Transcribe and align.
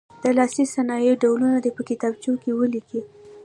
د 0.23 0.25
لاسي 0.37 0.63
صنایعو 0.75 1.19
ډولونه 1.23 1.57
دې 1.63 1.71
په 1.77 1.81
کتابچو 1.89 2.31
کې 2.41 2.51
ولیکي. 2.59 2.99